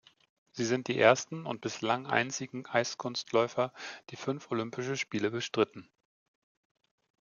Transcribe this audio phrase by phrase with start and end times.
[0.53, 3.71] Sie sind die ersten und bislang einzigen Eiskunstläufer,
[4.09, 5.91] die fünf Olympische Spiele bestritten.